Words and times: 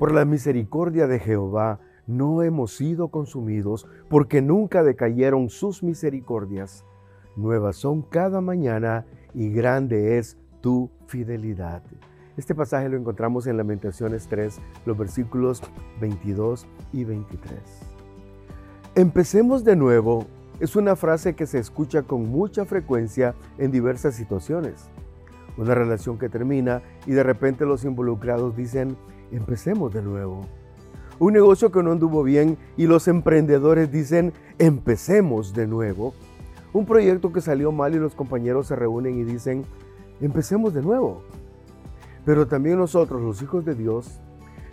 Por 0.00 0.12
la 0.12 0.24
misericordia 0.24 1.06
de 1.06 1.18
Jehová 1.18 1.78
no 2.06 2.42
hemos 2.42 2.74
sido 2.74 3.08
consumidos, 3.08 3.86
porque 4.08 4.40
nunca 4.40 4.82
decayeron 4.82 5.50
sus 5.50 5.82
misericordias. 5.82 6.86
Nuevas 7.36 7.76
son 7.76 8.00
cada 8.00 8.40
mañana 8.40 9.04
y 9.34 9.50
grande 9.50 10.16
es 10.16 10.38
tu 10.62 10.90
fidelidad. 11.06 11.82
Este 12.38 12.54
pasaje 12.54 12.88
lo 12.88 12.96
encontramos 12.96 13.46
en 13.46 13.58
Lamentaciones 13.58 14.26
3, 14.26 14.58
los 14.86 14.96
versículos 14.96 15.62
22 16.00 16.66
y 16.94 17.04
23. 17.04 17.60
Empecemos 18.94 19.64
de 19.64 19.76
nuevo 19.76 20.24
es 20.60 20.76
una 20.76 20.96
frase 20.96 21.34
que 21.34 21.46
se 21.46 21.58
escucha 21.58 22.04
con 22.04 22.26
mucha 22.26 22.64
frecuencia 22.64 23.34
en 23.58 23.70
diversas 23.70 24.14
situaciones. 24.14 24.88
Una 25.58 25.74
relación 25.74 26.18
que 26.18 26.30
termina 26.30 26.80
y 27.04 27.10
de 27.10 27.22
repente 27.22 27.66
los 27.66 27.84
involucrados 27.84 28.56
dicen, 28.56 28.96
empecemos 29.32 29.92
de 29.92 30.02
nuevo. 30.02 30.46
Un 31.18 31.34
negocio 31.34 31.70
que 31.70 31.82
no 31.82 31.92
anduvo 31.92 32.22
bien 32.22 32.56
y 32.76 32.86
los 32.86 33.06
emprendedores 33.06 33.92
dicen, 33.92 34.32
empecemos 34.58 35.52
de 35.52 35.66
nuevo. 35.66 36.14
Un 36.72 36.86
proyecto 36.86 37.32
que 37.32 37.40
salió 37.40 37.72
mal 37.72 37.94
y 37.94 37.98
los 37.98 38.14
compañeros 38.14 38.68
se 38.68 38.76
reúnen 38.76 39.18
y 39.18 39.24
dicen, 39.24 39.64
empecemos 40.20 40.72
de 40.72 40.82
nuevo. 40.82 41.22
Pero 42.24 42.46
también 42.46 42.78
nosotros, 42.78 43.20
los 43.20 43.42
hijos 43.42 43.64
de 43.64 43.74
Dios, 43.74 44.20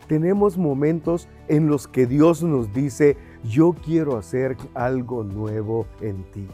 tenemos 0.07 0.57
momentos 0.57 1.27
en 1.47 1.67
los 1.67 1.87
que 1.87 2.05
Dios 2.05 2.43
nos 2.43 2.73
dice, 2.73 3.17
yo 3.43 3.73
quiero 3.73 4.17
hacer 4.17 4.55
algo 4.73 5.23
nuevo 5.23 5.85
en 6.01 6.23
ti. 6.31 6.47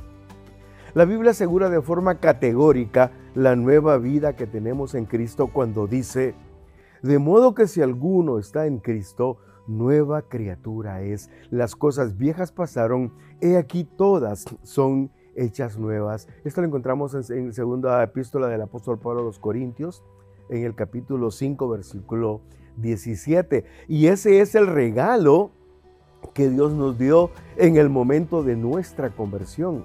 La 0.93 1.05
Biblia 1.05 1.31
asegura 1.31 1.69
de 1.69 1.81
forma 1.81 2.19
categórica 2.19 3.11
la 3.35 3.55
nueva 3.55 3.97
vida 3.97 4.35
que 4.35 4.47
tenemos 4.47 4.95
en 4.95 5.05
Cristo 5.05 5.47
cuando 5.47 5.87
dice, 5.87 6.35
de 7.03 7.19
modo 7.19 7.53
que 7.53 7.67
si 7.67 7.81
alguno 7.81 8.39
está 8.39 8.65
en 8.65 8.79
Cristo, 8.79 9.37
nueva 9.67 10.23
criatura 10.23 11.01
es. 11.01 11.29
Las 11.51 11.75
cosas 11.75 12.17
viejas 12.17 12.51
pasaron, 12.51 13.13
he 13.41 13.57
aquí 13.57 13.83
todas 13.83 14.45
son 14.63 15.11
hechas 15.35 15.77
nuevas. 15.77 16.29
Esto 16.45 16.61
lo 16.61 16.67
encontramos 16.67 17.29
en, 17.29 17.47
la 17.47 17.53
segunda 17.53 18.01
epístola 18.03 18.47
del 18.47 18.61
apóstol 18.61 18.99
Pablo 18.99 19.19
a 19.19 19.23
los 19.23 19.37
Corintios, 19.37 20.01
en 20.49 20.63
el 20.63 20.75
capítulo 20.75 21.29
5, 21.29 21.67
versículo 21.67 22.39
17. 22.77 23.65
Y 23.89 24.07
ese 24.07 24.39
es 24.39 24.55
el 24.55 24.67
regalo 24.67 25.51
que 26.33 26.49
Dios 26.49 26.71
nos 26.73 26.97
dio 26.97 27.31
en 27.57 27.75
el 27.75 27.89
momento 27.89 28.43
de 28.43 28.55
nuestra 28.55 29.09
conversión. 29.09 29.83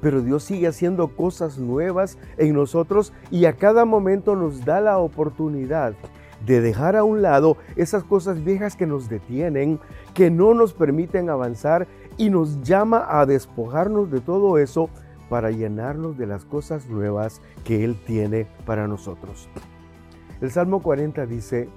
Pero 0.00 0.22
Dios 0.22 0.44
sigue 0.44 0.66
haciendo 0.66 1.08
cosas 1.08 1.58
nuevas 1.58 2.18
en 2.38 2.54
nosotros 2.54 3.12
y 3.30 3.44
a 3.44 3.54
cada 3.54 3.84
momento 3.84 4.36
nos 4.36 4.64
da 4.64 4.80
la 4.80 4.98
oportunidad 4.98 5.94
de 6.44 6.60
dejar 6.60 6.96
a 6.96 7.04
un 7.04 7.22
lado 7.22 7.56
esas 7.76 8.02
cosas 8.04 8.42
viejas 8.42 8.76
que 8.76 8.86
nos 8.86 9.08
detienen, 9.08 9.78
que 10.14 10.30
no 10.30 10.54
nos 10.54 10.72
permiten 10.72 11.28
avanzar 11.28 11.86
y 12.16 12.30
nos 12.30 12.62
llama 12.62 13.06
a 13.08 13.26
despojarnos 13.26 14.10
de 14.10 14.20
todo 14.20 14.58
eso 14.58 14.88
para 15.28 15.50
llenarnos 15.50 16.18
de 16.18 16.26
las 16.26 16.44
cosas 16.44 16.88
nuevas 16.88 17.40
que 17.64 17.84
Él 17.84 17.96
tiene 18.04 18.46
para 18.66 18.88
nosotros. 18.88 19.48
El 20.40 20.50
Salmo 20.50 20.82
40 20.82 21.26
dice, 21.26 21.68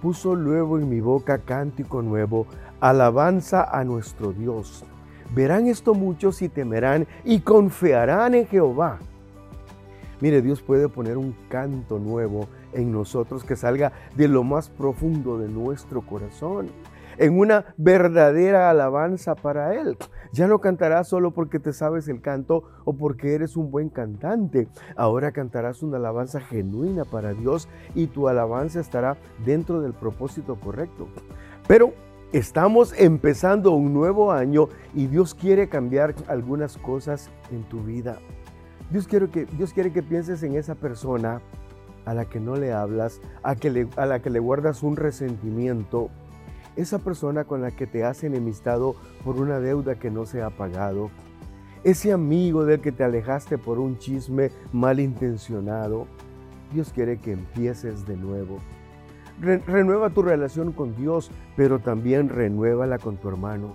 puso 0.00 0.34
luego 0.34 0.78
en 0.78 0.88
mi 0.88 1.00
boca 1.00 1.38
cántico 1.38 2.02
nuevo, 2.02 2.46
alabanza 2.80 3.64
a 3.64 3.84
nuestro 3.84 4.32
Dios. 4.32 4.84
Verán 5.34 5.68
esto 5.68 5.94
muchos 5.94 6.42
y 6.42 6.48
temerán 6.48 7.06
y 7.24 7.40
confiarán 7.40 8.34
en 8.34 8.46
Jehová. 8.46 8.98
Mire, 10.20 10.42
Dios 10.42 10.60
puede 10.60 10.88
poner 10.88 11.16
un 11.16 11.34
canto 11.48 11.98
nuevo 11.98 12.48
en 12.72 12.92
nosotros 12.92 13.44
que 13.44 13.56
salga 13.56 13.92
de 14.16 14.28
lo 14.28 14.44
más 14.44 14.68
profundo 14.68 15.38
de 15.38 15.48
nuestro 15.48 16.02
corazón, 16.02 16.68
en 17.16 17.38
una 17.38 17.74
verdadera 17.76 18.70
alabanza 18.70 19.34
para 19.34 19.74
Él. 19.74 19.96
Ya 20.32 20.46
no 20.46 20.60
cantarás 20.60 21.08
solo 21.08 21.32
porque 21.32 21.58
te 21.58 21.72
sabes 21.72 22.06
el 22.08 22.20
canto 22.20 22.64
o 22.84 22.92
porque 22.92 23.34
eres 23.34 23.56
un 23.56 23.70
buen 23.70 23.88
cantante. 23.88 24.68
Ahora 24.94 25.32
cantarás 25.32 25.82
una 25.82 25.96
alabanza 25.96 26.40
genuina 26.40 27.04
para 27.04 27.32
Dios 27.32 27.68
y 27.94 28.06
tu 28.06 28.28
alabanza 28.28 28.80
estará 28.80 29.16
dentro 29.44 29.80
del 29.80 29.92
propósito 29.92 30.56
correcto. 30.56 31.08
Pero 31.66 31.92
Estamos 32.32 32.94
empezando 32.96 33.72
un 33.72 33.92
nuevo 33.92 34.30
año 34.30 34.68
y 34.94 35.08
Dios 35.08 35.34
quiere 35.34 35.68
cambiar 35.68 36.14
algunas 36.28 36.78
cosas 36.78 37.28
en 37.50 37.64
tu 37.64 37.82
vida. 37.82 38.20
Dios 38.88 39.08
quiere 39.08 39.28
que, 39.30 39.46
Dios 39.46 39.72
quiere 39.72 39.92
que 39.92 40.04
pienses 40.04 40.44
en 40.44 40.54
esa 40.54 40.76
persona 40.76 41.42
a 42.04 42.14
la 42.14 42.26
que 42.26 42.38
no 42.38 42.54
le 42.54 42.72
hablas, 42.72 43.20
a, 43.42 43.56
que 43.56 43.88
a 43.96 44.06
la 44.06 44.22
que 44.22 44.30
le 44.30 44.38
guardas 44.38 44.84
un 44.84 44.94
resentimiento, 44.94 46.08
esa 46.76 47.00
persona 47.00 47.46
con 47.46 47.62
la 47.62 47.72
que 47.72 47.88
te 47.88 48.04
has 48.04 48.22
enemistado 48.22 48.94
por 49.24 49.40
una 49.40 49.58
deuda 49.58 49.96
que 49.96 50.12
no 50.12 50.24
se 50.24 50.40
ha 50.40 50.50
pagado, 50.50 51.10
ese 51.82 52.12
amigo 52.12 52.64
del 52.64 52.80
que 52.80 52.92
te 52.92 53.02
alejaste 53.02 53.58
por 53.58 53.80
un 53.80 53.98
chisme 53.98 54.52
malintencionado. 54.72 56.06
Dios 56.72 56.92
quiere 56.92 57.18
que 57.18 57.32
empieces 57.32 58.06
de 58.06 58.16
nuevo 58.16 58.58
renueva 59.40 60.10
tu 60.10 60.22
relación 60.22 60.72
con 60.72 60.94
Dios, 60.96 61.30
pero 61.56 61.78
también 61.78 62.28
renuévala 62.28 62.98
con 62.98 63.16
tu 63.16 63.28
hermano. 63.28 63.74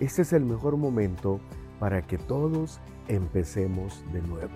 Este 0.00 0.22
es 0.22 0.32
el 0.32 0.44
mejor 0.44 0.76
momento 0.76 1.40
para 1.78 2.02
que 2.02 2.18
todos 2.18 2.80
empecemos 3.08 4.04
de 4.12 4.22
nuevo. 4.22 4.52